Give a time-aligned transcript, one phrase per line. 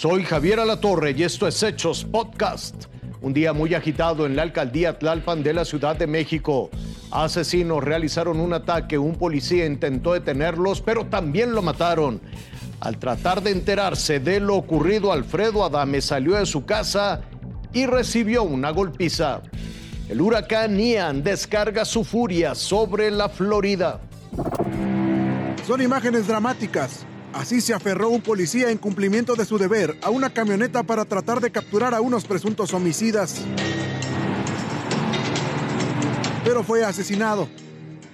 [0.00, 2.86] Soy Javier Alatorre y esto es Hechos Podcast.
[3.20, 6.70] Un día muy agitado en la alcaldía Tlalpan de la Ciudad de México.
[7.10, 12.22] Asesinos realizaron un ataque, un policía intentó detenerlos, pero también lo mataron.
[12.80, 17.20] Al tratar de enterarse de lo ocurrido, Alfredo Adame salió de su casa
[17.74, 19.42] y recibió una golpiza.
[20.08, 24.00] El huracán Ian descarga su furia sobre la Florida.
[25.66, 27.04] Son imágenes dramáticas.
[27.32, 31.40] Así se aferró un policía en cumplimiento de su deber a una camioneta para tratar
[31.40, 33.42] de capturar a unos presuntos homicidas.
[36.44, 37.48] Pero fue asesinado.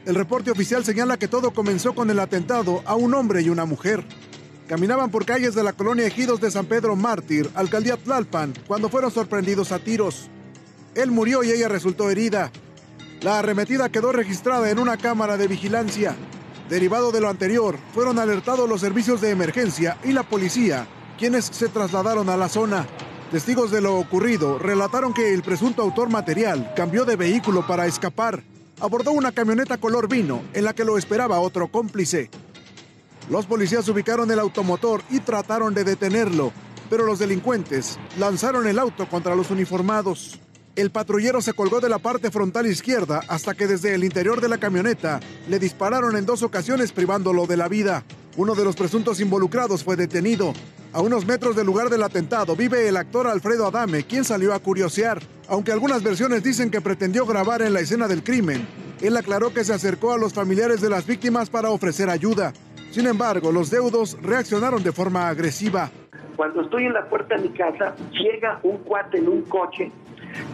[0.05, 3.65] El reporte oficial señala que todo comenzó con el atentado a un hombre y una
[3.65, 4.05] mujer.
[4.69, 9.11] Caminaban por calles de la colonia Ejidos de San Pedro Mártir, alcaldía Tlalpan, cuando fueron
[9.11, 10.29] sorprendidos a tiros.
[10.95, 12.51] Él murió y ella resultó herida.
[13.23, 16.17] La arremetida quedó registrada en una cámara de vigilancia.
[16.69, 21.69] Derivado de lo anterior, fueron alertados los servicios de emergencia y la policía, quienes se
[21.69, 22.89] trasladaron a la zona.
[23.31, 28.43] Testigos de lo ocurrido relataron que el presunto autor material cambió de vehículo para escapar.
[28.81, 32.31] Abordó una camioneta color vino en la que lo esperaba otro cómplice.
[33.31, 36.53] Los policías ubicaron el automotor y trataron de detenerlo,
[36.91, 40.41] pero los delincuentes lanzaron el auto contra los uniformados.
[40.77, 44.51] El patrullero se colgó de la parte frontal izquierda hasta que desde el interior de
[44.51, 48.05] la camioneta le dispararon en dos ocasiones privándolo de la vida.
[48.37, 50.53] Uno de los presuntos involucrados fue detenido.
[50.93, 54.59] A unos metros del lugar del atentado vive el actor Alfredo Adame, quien salió a
[54.59, 55.23] curiosear.
[55.49, 58.69] Aunque algunas versiones dicen que pretendió grabar en la escena del crimen,
[59.01, 62.53] él aclaró que se acercó a los familiares de las víctimas para ofrecer ayuda.
[62.91, 65.91] Sin embargo, los deudos reaccionaron de forma agresiva.
[66.37, 69.91] Cuando estoy en la puerta de mi casa, llega un cuate en un coche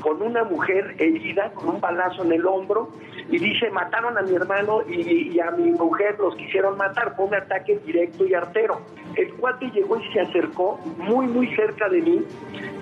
[0.01, 2.91] con una mujer herida, con un balazo en el hombro,
[3.31, 7.15] y dice, mataron a mi hermano y, a mi mujer, los quisieron matar.
[7.17, 8.81] Fue un ataque directo y artero.
[9.17, 12.23] El cuate llegó y se acercó muy, muy cerca de mí,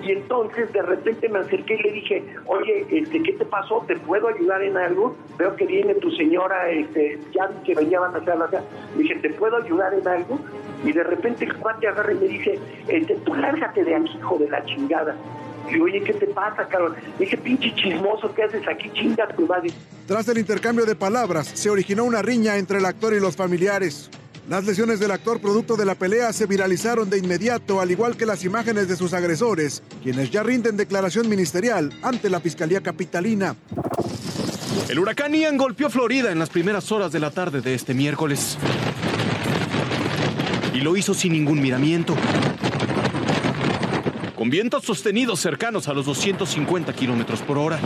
[0.03, 3.83] y entonces de repente me acerqué y le dije, oye, este, ¿qué te pasó?
[3.87, 5.15] ¿Te puedo ayudar en algo?
[5.37, 8.47] Veo que viene tu señora, este, ya que venían a hacer la...
[8.47, 10.39] Le dije, ¿te puedo ayudar en algo?
[10.83, 14.37] Y de repente el cuate agarra y me dice, este, tú lárgate de aquí, hijo
[14.37, 15.15] de la chingada.
[15.79, 16.95] Oye, ¿qué te pasa, Carol?
[17.19, 18.89] Dije, pinche chismoso, ¿qué haces aquí?
[18.93, 19.71] Chinga tu madre.
[20.07, 24.09] Tras el intercambio de palabras, se originó una riña entre el actor y los familiares.
[24.49, 28.25] Las lesiones del actor producto de la pelea se viralizaron de inmediato, al igual que
[28.25, 33.55] las imágenes de sus agresores, quienes ya rinden declaración ministerial ante la Fiscalía Capitalina.
[34.89, 38.57] El huracán Ian golpeó Florida en las primeras horas de la tarde de este miércoles.
[40.73, 42.15] Y lo hizo sin ningún miramiento
[44.41, 47.79] con vientos sostenidos cercanos a los 250 kilómetros por hora.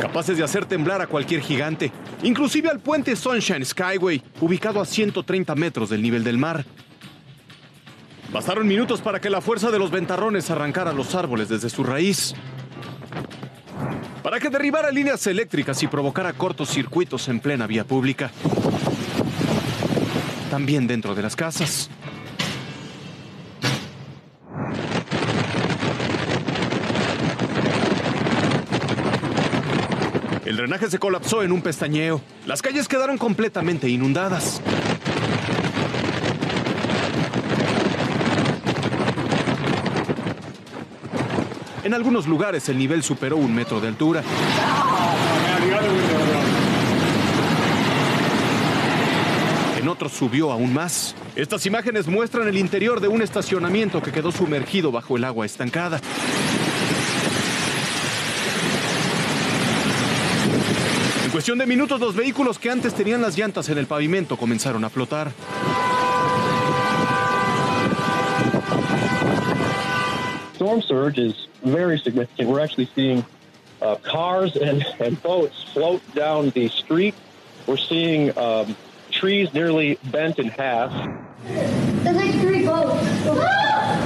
[0.00, 1.92] Capaces de hacer temblar a cualquier gigante,
[2.22, 6.64] inclusive al puente Sunshine Skyway, ubicado a 130 metros del nivel del mar.
[8.32, 12.34] Bastaron minutos para que la fuerza de los ventarrones arrancara los árboles desde su raíz.
[14.22, 18.30] Para que derribara líneas eléctricas y provocara cortos circuitos en plena vía pública.
[20.50, 21.90] También dentro de las casas.
[30.46, 32.20] El drenaje se colapsó en un pestañeo.
[32.46, 34.62] Las calles quedaron completamente inundadas.
[41.82, 44.22] En algunos lugares el nivel superó un metro de altura.
[49.80, 51.16] En otros subió aún más.
[51.34, 56.00] Estas imágenes muestran el interior de un estacionamiento que quedó sumergido bajo el agua estancada.
[61.36, 64.88] Cuestión de minutos, los vehículos que antes tenían las llantas en el pavimento comenzaron a
[64.88, 65.32] flotar.
[70.54, 72.48] Storm surge is very significant.
[72.48, 73.22] We're actually seeing
[73.82, 77.14] uh, cars and, and boats float down the street.
[77.66, 78.74] We're seeing um,
[79.10, 80.90] trees nearly bent in half.
[82.02, 83.04] There's like three boats.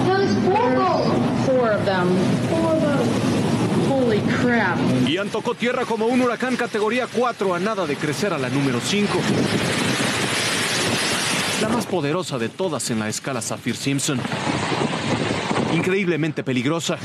[0.09, 1.47] There's four boats.
[1.47, 2.09] Four of them.
[2.49, 3.87] Four boats.
[3.87, 4.30] Holy crap.
[5.07, 8.81] Ian tocó tierra como un huracán categoría 4 a nada de crecer a la número
[8.81, 9.21] 5.
[11.61, 14.19] La más poderosa de todas en la escala Saffir-Simpson.
[15.75, 16.97] Increíblemente peligrosa.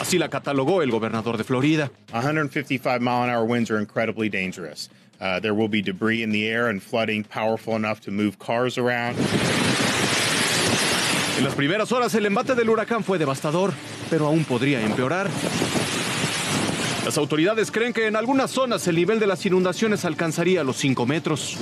[0.00, 1.90] Así la catalogó el gobernador de Florida.
[2.12, 4.88] 155 mile an hour winds are incredibly dangerous.
[5.20, 8.78] Uh, there will be debris in the air and flooding powerful enough to move cars
[8.78, 9.16] around.
[11.38, 13.72] En las primeras horas el embate del huracán fue devastador,
[14.08, 15.30] pero aún podría empeorar.
[17.04, 21.06] Las autoridades creen que en algunas zonas el nivel de las inundaciones alcanzaría los 5
[21.06, 21.56] metros.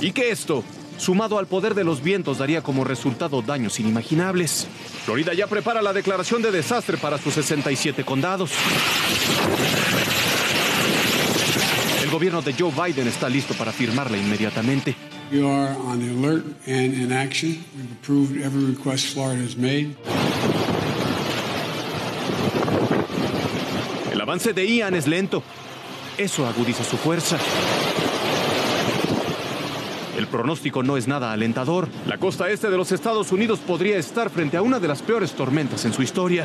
[0.00, 0.64] Y que esto,
[0.96, 4.66] sumado al poder de los vientos, daría como resultado daños inimaginables.
[5.04, 8.50] Florida ya prepara la declaración de desastre para sus 67 condados.
[12.02, 14.96] El gobierno de Joe Biden está listo para firmarla inmediatamente.
[15.30, 17.64] We are on the alert and in action.
[17.76, 19.94] We've approved every request Florida has made.
[24.12, 25.44] El avance de Ian es lento.
[26.18, 27.38] Eso agudiza su fuerza.
[30.18, 31.88] El pronóstico no es nada alentador.
[32.08, 35.30] La costa este de los Estados Unidos podría estar frente a una de las peores
[35.30, 36.44] tormentas en su historia.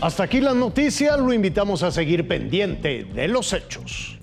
[0.00, 4.19] Hasta aquí las noticias, lo invitamos a seguir pendiente de los hechos.